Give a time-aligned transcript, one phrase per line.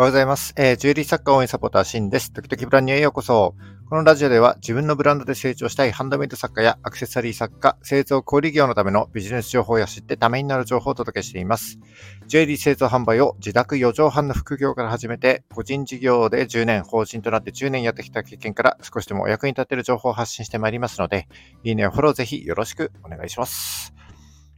[0.00, 0.54] おはようございます。
[0.56, 2.32] えー、ジュエリー作家応援サポーター、シンです。
[2.32, 3.56] 時々ブランニューへようこそ。
[3.90, 11.80] このラジオでは自分のブランドで成長したいハンドメイド作家やアクセサリー作家、製造小売業のためのビジネス情報や知ってためになる情報をお届けしています。
[12.28, 21.26] ジュエリー製造販売を自宅4畳半の副業から始めて、個人事業で10年、法人となって10年やってきた経験から少しでもお役に立てる情報を発信してまいりますので、
[21.64, 23.92] いいねやフォローぜひよろしくお願いします。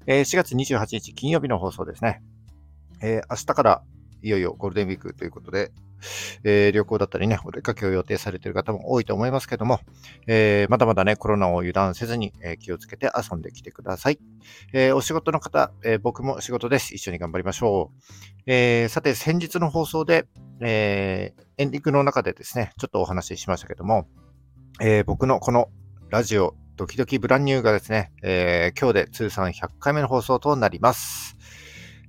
[0.06, 2.20] えー、4月28日金曜日の放送ですね。
[3.00, 3.82] えー、明日から
[4.22, 5.72] いよいよゴールデンウィークということで、
[6.44, 9.80] えー、旅行だったりね、お出かけを予定されている方も多いと思いますけども、
[10.26, 14.18] えー、まだまだね、コロナを油断せずに、えー、気をつけて遊んできてください。
[14.72, 16.94] えお仕事の方、え僕も仕事です。
[16.94, 18.00] 一緒に頑張りましょう。
[18.46, 20.26] えさて、先日の放送で、
[20.60, 24.06] えエンディングの中でですね、ちょっとお話ししましたけども、
[24.80, 25.68] え僕のこの
[26.08, 31.36] ラジオ、ドキドキブランニューがですね、え今日で通算100回目の放送となります。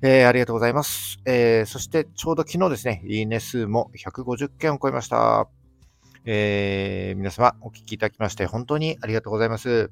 [0.03, 1.20] えー、ありがとうございます。
[1.26, 5.48] えー、そしてちょうど昨日ですね、いいね数も150件を超えました。
[6.26, 9.91] えー、皆様お聞きいただきまして本当にありがとうございます。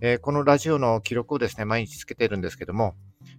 [0.00, 2.94] えー、このラジオの記録をですね、毎日つけているんですけども、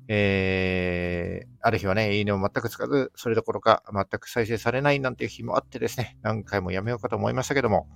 [0.09, 7.88] えー、ある日はね、いいねを全くつかず、それどころか全く再生されないなんていう日もあってですね、何回もやめようかと思いましたけども、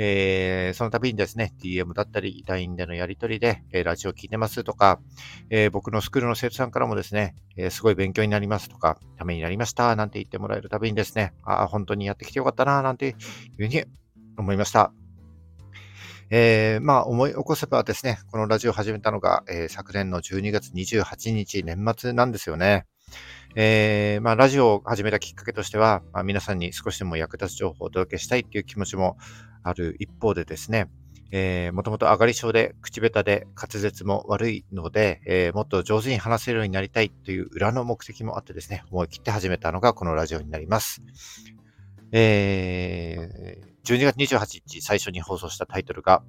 [0.00, 5.00] えー、その度にですね、DM だったり、LINE でのやり取りで、えー、ラジオ聞いてますとか、
[5.50, 13.16] えー、僕のスクールの生徒さんからもですね、えすごい勉強になりますとか、ためになりました、なんて言ってもらえるたびにですね、あ、本当にやってきてよかったな、なんていう
[13.56, 13.84] ふうに
[14.36, 14.92] 思いました。
[16.30, 22.86] えー、まあ、思い起こせばですね、このラジオを始めたのが、えー、昨年の12月28日、年末なんですよね。
[23.54, 29.16] えー、まあ、ラジオを始めたきっかけとしては、まあ、皆さんに少しでも役立つ情報をお届けしたいっていう気持ちも
[29.62, 30.90] ある一方でですね、
[31.30, 41.02] えー、もともと上がり症で口下手で滑舌も悪いので、えー、もっと上手に話せるようになりたいという裏の目的もあってですね、思い切って始めたのがこのラジオになります。
[42.12, 46.22] えー、12月28日最初に放送したタイトルが、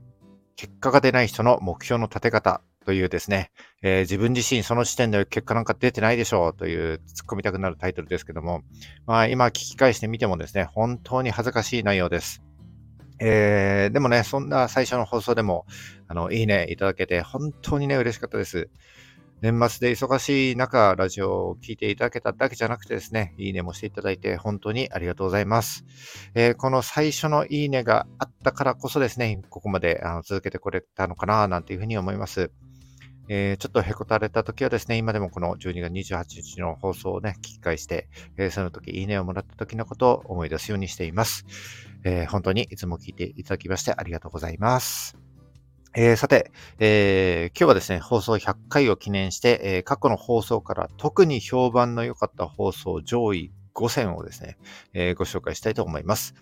[0.56, 3.52] 結果が出ない人の目標の立て方というですね、
[3.82, 8.62] えー、自分自身その時点で結果なんか出てないでしょうという突っ込みたくなるタイトルですけども、
[9.06, 12.44] まあ今聞き返してみてもですね、本当に恥ずかしい内容です。
[13.20, 15.66] えー、でもね、そんな最初の放送でも、
[16.08, 18.70] あの、いいねいただけて、本当にね、嬉しかったです。
[19.42, 25.86] 年末で忙しい中、ラジオを聴いていただけただけじゃなくてですね、いいねもしていただいて本当にありがとうございます。
[26.34, 32.52] えー、この最初のいいねがあったからこそですね、ここまであの続けてこれたのかな、なんていうふうに思います。
[33.32, 41.46] えー、ちょっとへこたれた時はですね、今でもこの12月28日の放送をね、聞き返して、えー、その時いいねをもらった時のことを思い出すようにしています。
[42.04, 45.16] えー、本当にいつも聞いていただきましてありがとうございます。
[45.96, 54.58] えー、さて、えー、今日はですね、放送100回を記念して、えー、過去の放送から特に評判の良かった放送上位5選をですね、
[54.94, 56.34] えご紹介したいと思います。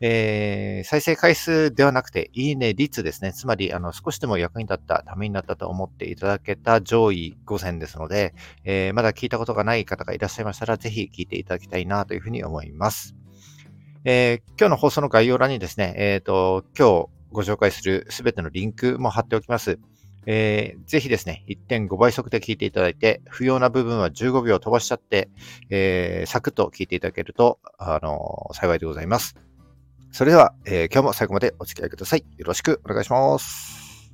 [0.00, 3.32] えー、再生回数ではなくて、いいね率ですね。
[3.32, 13.14] つまり、あの、少しでも役に立った、ためになったと思っていただけた上位5選ですので、えー、まだ聞いたことがない方がいらっしゃいましたら、ぜひ聞いていただきたいなというふうに思います。
[14.04, 19.78] えー、今日の放送の概要欄にですね、えっ、と、今日ご紹介するすべてのリンクも貼っておきます。
[20.26, 25.30] えー、ぜひですね、1.5倍速で聞いていただいて、不要な部分は15秒飛ばしちゃって、
[25.70, 29.47] えー、サクッと聞いていただけると、あのー、幸いでございます。
[30.10, 32.24] それでは、えー、今日も最後までお付き合いください。
[32.36, 34.12] よろしくお願いします。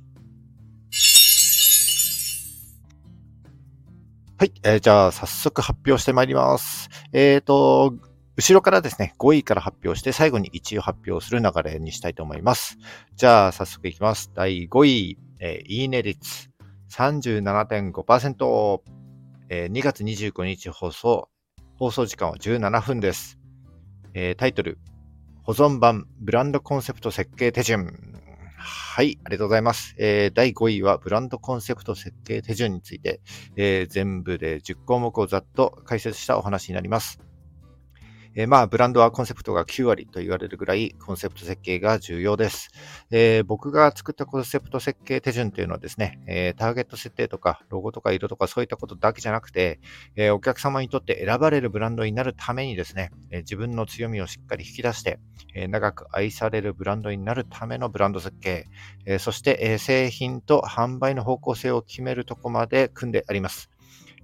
[4.37, 6.89] はい、えー、じゃあ早速発表してまいります。
[7.13, 7.95] えっ、ー、と、
[8.37, 12.77] 後ろからですね、5位から発表して最後に1位を発表する流れにしたいと思います。
[13.15, 14.29] じゃあ早速いきます。
[14.35, 16.49] 第5位、えー、いいね率
[16.91, 18.81] 37.5%、
[19.47, 21.29] えー、2月25日放送、
[21.79, 23.39] 放送時間は17分です。
[24.13, 24.79] えー、タイトル、
[25.45, 27.93] 保存版ブランドコンセプト設計手順。
[28.57, 29.93] はい、ありがとうございます。
[29.99, 33.21] えー、第5位はブランドコンセプト設計手順について、
[33.55, 37.19] えー、全部で10項目をざっと解説したお話になります。
[38.37, 42.69] え、まあ、ブランドはコンセプトが9割と言われるぐらい、コンセプト設計が重要です。
[43.09, 49.79] えー、僕が作ったコンセプト設計手順というのはですね、えー、ターゲット設定とか、ロゴとか色とかそういったことだけじゃなくて、
[50.17, 55.17] えお客様にとって選ばれるブランドになるためにですね、え自分の強みをしっかり引き出して、
[55.53, 58.65] え長く愛されるブランドになるためのブランド設計、
[59.05, 63.69] えそして、え製品と販売の方向性を決めるとこまで組んであります。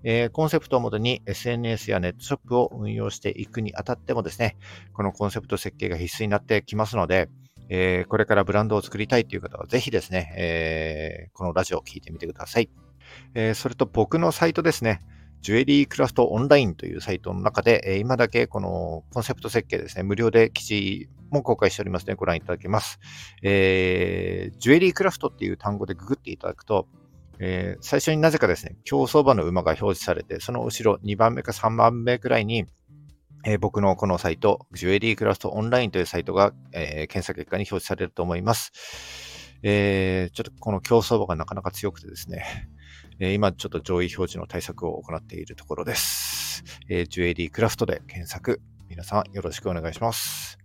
[0.04, 4.58] えー、コンセプトをもとに SNS やネットショップを運用していくにあたってもですね、
[4.94, 7.30] このコンセプト設計が必須になってきますので、
[7.70, 12.70] えー、これからブランドを作りたいという方はぜひですね、えー、このラジオを聞いてみてください。
[13.34, 15.02] えそれと僕のサイトですね、
[15.42, 23.00] ジュエリークラフトオンラインというサイトの中で、え今だけこのコンセプト設計ですね、無料で記事も公開しておりますのでご覧いただけます。
[23.42, 26.88] えー、ジュエリークラフトっていう単語でググっていただくと、
[27.44, 32.68] えー、最初になぜかですね、競走馬の馬が表示されて、その後ろ2番目か3番目くらいに、
[33.44, 38.72] えー、僕のこのサイト、ジュエリークラフトオンラインというサイトが、えー、検索結果に表示されると思います。
[39.64, 42.46] えー、ちょっとこの競争馬がなかなか強くてですね、
[43.20, 46.64] え今ちょっと上位表示の対策を行っているところです。
[46.90, 50.60] えジュエリークラフトで検索、皆さんよろしくお願いします。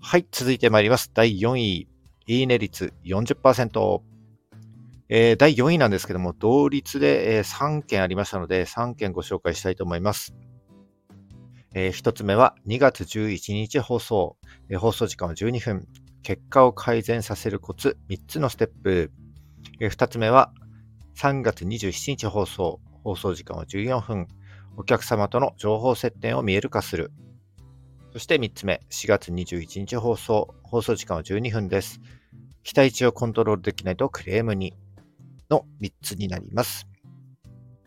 [0.00, 1.10] はい、続いてまいります。
[1.12, 1.88] 第4位、
[2.26, 4.13] いいね率40%。
[5.08, 10.34] えー、第4位なんですけども、同率で、えー、3件ありましたので、3件ご紹介したいと思います。
[11.74, 14.36] えー、1つ目は2月11日放送、
[14.70, 15.86] えー、放送時間は12分、
[16.22, 19.12] 結果を改善させるコツ3つのステップ。
[19.80, 20.52] えー、2つ目は
[21.16, 24.26] 3月27日放送、放送時間は14分、
[24.76, 27.12] お客様との情報接点を見える化する。
[28.12, 32.00] そして3つ目、4月21日放送、放送時間は12分です。
[32.62, 34.72] 期待値をコントロールできないとクレームに
[35.54, 36.88] の3つになります。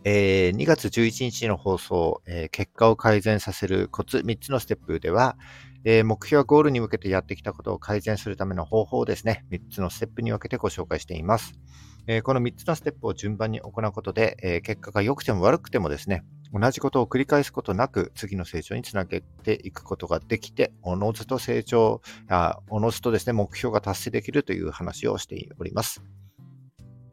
[0.03, 5.37] えー、2月11日の放送、えー、結果を改善させるコツ3つのステップでは、
[5.83, 11.59] えー、目標ゴールに向けてやってきたことを改善するための方法をですね、3つのステップに分けてご紹介しています。
[12.09, 16.23] えこの3つのステップを順番に行うことで、え結果が良くても悪くてもですね、
[16.53, 26.01] 同じことを繰り返すことなく次の成長につなげていくことができて、おのずと成長、あおのずとですね、目標が達成できるという話をしております。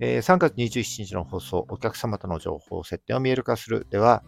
[0.01, 4.23] え3月27日の放送、お客様との情報設定を見える化するでは、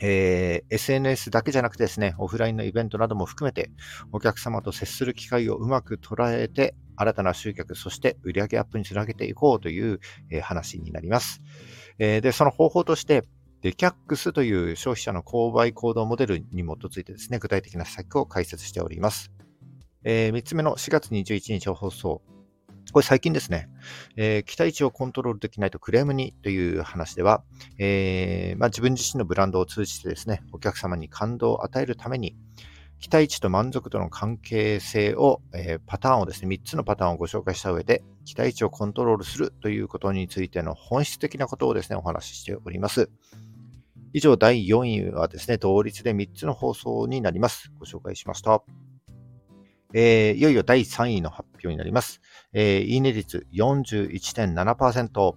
[0.00, 3.70] えー、SNS だけじゃなくてですね、オフラインのイベントなども含めて、
[4.12, 10.00] お客様と接する機会をうまく捉えて、新たな集客、そして売上アップにつなげていこうという、
[10.30, 11.40] えー、話になります。
[11.98, 13.24] えー、で、その方法として、
[13.60, 19.32] デキャックスという消費者の購買行動モデルに基づいてですね、具体的な施策を解説しております。
[20.04, 22.22] えー、3つ目の4月21日放送、
[22.92, 23.68] これ最近ですね、
[24.16, 27.42] えー、期待値をコントロールできないとクレームにという話では、
[27.78, 32.36] えー、まあ、自分自身のブランドを通じてですね、お客様に感動を与えるために、
[33.00, 43.08] 期待値と満足度の関係性を、えー、パターンをですね、3つのパターンをご紹介した上で、期待値をコントロールするということについての本質的なことをですね、お話ししております。
[44.12, 47.70] 以上、第4位はですね、同率で3つの放送になります。
[47.78, 48.62] ご紹介しました。
[49.94, 52.20] えー、いよいよ第3位の発表になります。
[52.52, 55.34] えー、いいね率41.7%、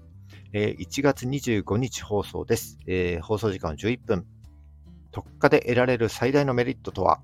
[0.54, 2.78] えー、1月25日放送です。
[2.86, 4.26] えー、放送時間11分。
[5.12, 7.22] 特価で得られる最大のメリットとは？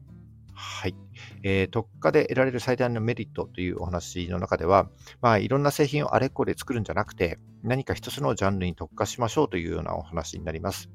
[0.53, 0.95] はい。
[1.43, 4.89] えー、特価で得られる最大のメリットというお話の中では、
[5.21, 10.89] まあ、いろんな製品をあれこれ作るんじゃなくて、何か一つのジャンルに特化しましょうというようなお話になります。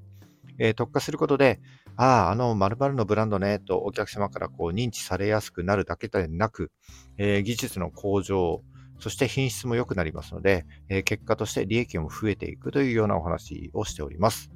[0.58, 1.61] えー、特化することで、
[1.97, 6.71] ああ、あの〇〇のブランドね、とお客様からこう認知されやすくなるだけでなく、
[7.19, 8.62] えー、技術の向上、
[8.99, 14.50] そして品質も良くなりますので、えー、結果として利益も増えていくというようなお話をしております。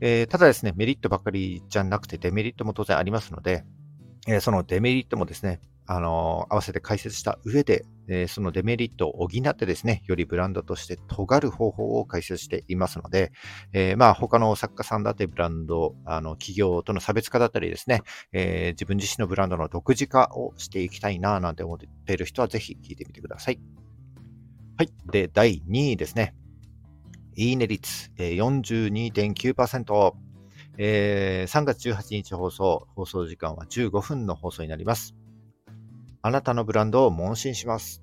[0.00, 3.64] えー、ただですね、メリットばかりじゃなくてデメリットも当然ありますので、
[4.26, 5.60] えそのデメリットもですね、
[5.90, 13.32] あの合わせて解説した上で、えそのデメリットを補ってですね、よりブランドとして尖る方法を解説していますので、
[13.72, 18.02] えー、まあ他の作家さんだってブランド、あの企業との差別化だったりですね、
[18.32, 23.58] えー、自分自身のブランドの独自化をしていきたいななんて思っている人はぜひ聞いてみてください。
[24.76, 24.90] はい。
[25.10, 26.34] で、第2位ですね。
[27.34, 30.12] いいね率、えー、42.9%。
[30.80, 35.17] えー、3月18日放送、放送時間は15分の放送になります。
[36.22, 38.02] あなたのブランドを問診します。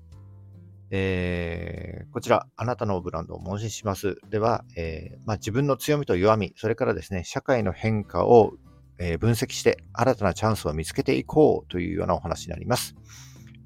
[0.90, 4.16] えー、こちら、あなたのブランドを問診します。
[4.30, 8.52] では、えー、まあ、自分の強みと弱み、それからですね、社会の変化を、
[8.98, 12.94] えー、分析して新たなチャンスを見つけていこうというようなお話になります。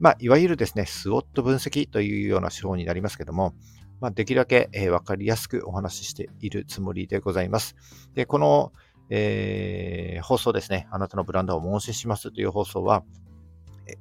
[0.01, 3.55] まあ、いわゆるですね、スウォット分析というような手法になりますけども、
[4.01, 7.77] まあ、できるだけ、えー、わかりやすくお話ししているつもりでございます。
[8.15, 8.73] で、この、
[9.11, 13.05] えー、放送ですね、あなたのブランドを問診しますという放送は、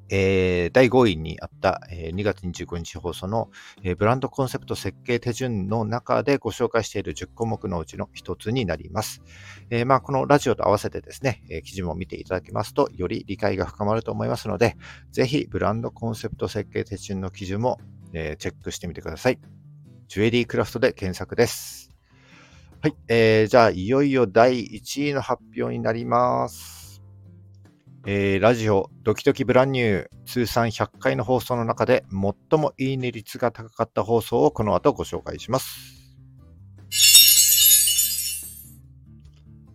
[0.09, 3.49] えー、第5位にあった、えー、2月25日放送の、
[3.83, 9.21] えー、ブランドコンセプト設計手順の中でご紹介している10項目のうちの1つになります。
[9.69, 14.75] えまあ、このラジオと合わせてですね、え記事も見ていただきますと、より理解が深まると思いますので、
[15.11, 17.79] ぜひブランドコンセプト設計手順の記事も、
[18.13, 19.39] えチェックしてみてください。
[20.07, 21.91] ジュエリークラフトで検索です。
[22.81, 22.95] はい。
[23.09, 26.78] えー、じゃあ、いよいよ第1位の発表になります。
[28.05, 35.99] えー、ラジオ、ドキドキブランニュー、通算100回の放送の中で、最もいいね率が高かった放送をこの後ご紹介します。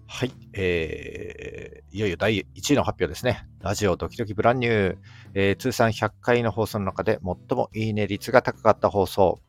[0.07, 3.47] はい、えー、いよいよ第1位の発表ですね。
[3.61, 4.97] ラジオドキドキブランニュー、
[5.35, 9.41] えー、通算100回の放送の中で最もいいね率が高かった放送。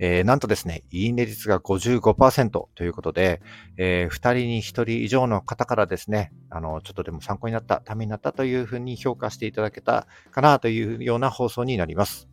[0.00, 3.42] えー、なんとですね、いいね率が55%ということで、
[3.76, 12.28] えー、2人に1人以上の方からですね、あの、ちょっとでも参考になった、ためになったというふうに評価していただけたかなというような放送になります。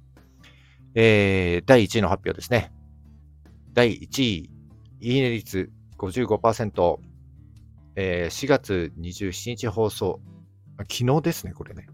[0.93, 2.71] えー、第1位の発表ですね。
[3.73, 4.49] 第1位、
[5.01, 6.97] いいね率55%、
[7.95, 10.21] えー、4月27日放送、
[10.89, 11.87] 昨日ですね、これね。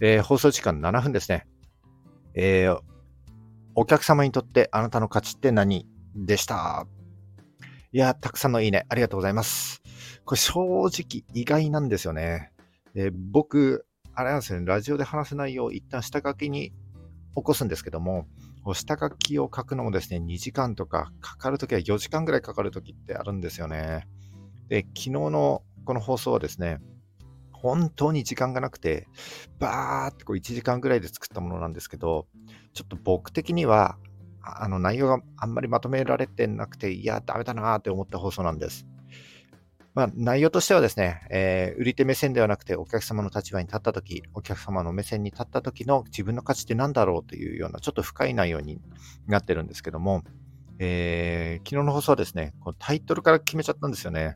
[0.00, 1.46] えー、放送時間7分ですね。
[2.34, 2.80] えー、
[3.76, 6.86] お客様にとってあなたの価値って何でした？
[7.92, 9.82] いや、たくさんのいいね、ありがとうございます。
[10.24, 12.52] これ正直意外なんですよね。
[12.94, 16.70] えー、僕、あれなんですよね、ラジオで話せないよう一旦下書きに
[17.34, 18.26] 起こすんですけども、
[18.74, 24.06] 下書きを書くのもですね、2時間とかかかるときは4時間ぐらいかかるときってあるんですよね。
[24.68, 26.78] で、昨日のこの放送はですね、
[27.52, 29.08] 本当に時間がなくて、
[29.58, 32.26] バーってこう1時間ぐらいで作ったものなんですけど、
[32.74, 33.96] ちょっと僕的には、
[34.42, 38.86] あの内容があんまりまとめられてなくて、いや、ダメだなって思った放送なんです。
[39.94, 48.80] まあ、内容としてはですね、えー、売り手目線ではなくてお客様の立場に立ったとき、お客様の目線に立ったときの自分の価値って何だろうというようなちょっと深い内容に
[49.28, 50.24] なってるんですけども、
[50.80, 54.34] えー、昨日の放送はですね、このタイトルから決めちゃったんですよね。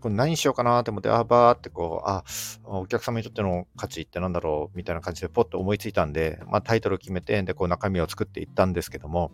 [0.00, 2.24] これ何しようかなって思って、あ、ばーってこう、あ、
[2.64, 9.32] お客様にとっての価値ってなんだろうみたいな感じでポッと思いついたんで、まあタイトルを決めて、で、こう中身を作っていったんですけども、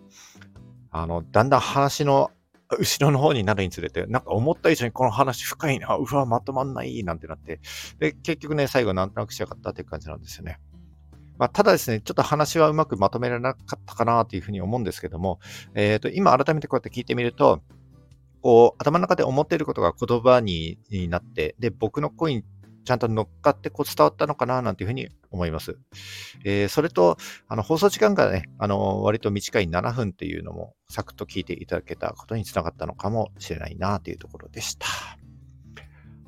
[0.91, 2.31] あの、だんだん話の
[2.79, 7.61] 後ろの方になるにつれて、なんか思った以上にこの話深いな、うわ、まとまんないなんてなって、
[7.99, 10.61] で、結局ね、最後なんとなくしやかったっていう感じなんですよね。
[11.37, 15.41] まあ、ただですね、ちょっと話はうまくまとめられなかったかなというふうに思うんですけども、
[15.75, 17.61] えっ、ー、と、今改めてこうやって聞いてみると、
[18.45, 20.77] こう、頭の中で思っていることが言葉に
[21.09, 22.45] なって、で、僕の声に
[22.85, 25.79] ちゃんと乗っかってこう伝わったのかななんていうふうに思います。
[26.45, 27.17] えー、それと、
[27.49, 34.89] あの、放送時間がね、あの、割と短い7分っていうのも、サクッと聞いていただけたことにつながったのかもしれないなというところでした。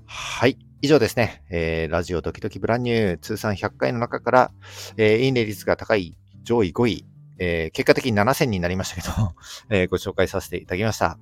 [0.06, 0.56] はい。
[0.80, 1.44] 以上ですね。
[1.50, 4.52] えー、ラジオドキドキブランニュー通算100回の中から、
[4.96, 7.04] えー、いいね率が高い上位5位、
[7.38, 9.34] えー、結果的に7000になりましたけど、
[9.68, 11.18] えー、ご紹介させていただきました。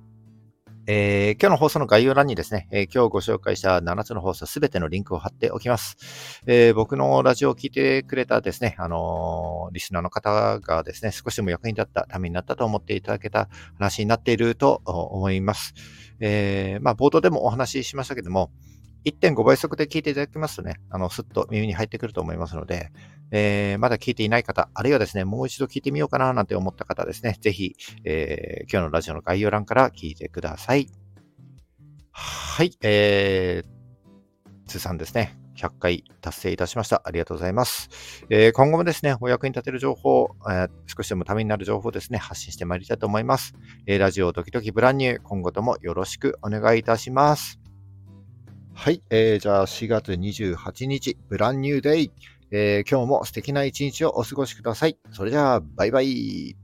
[0.87, 5.97] えー、今日の放送の概要欄にですね、えー、今日ご紹介した7つの放送すべてのリンクを貼っておきます。
[6.45, 13.49] えー、僕のラジオを聞いてくれたですね、あのリスナーの方がですね、少しでも役に立った、ためになったと思っていただけた
[13.79, 15.73] 話になっていると思います。
[16.19, 18.51] えまあ、冒頭でもお話ししましたけども、
[19.05, 22.91] 1.5倍速で聞いていただきますとね、あの、すっと耳に入ってくると思いますので、
[23.31, 30.89] えー、まだ聞いていない方、あるいはですね、もう一度聞いてみようかななんて思った方ですね、ぜひ、えー、今日のラジオの概要欄から聞いてください。
[32.11, 37.01] はい、えー、通算ですね、100回達成いたしました。
[37.05, 37.89] ありがとうございます。
[38.29, 43.53] えー、今後もですね、お役に立てる情報、えー、少しでもためになる情報ですね、発信してまいりたいと思います。
[43.85, 47.64] えー、ラジオドキドキブランニュー、今後ともよろしくお願いいたします。
[48.77, 52.11] はい、えー、じゃあ4月28日、ブランニューデイ、
[52.51, 54.97] えー、今日も素敵な一日をお過ごしください。
[55.11, 56.55] それじゃあ、バイバイ。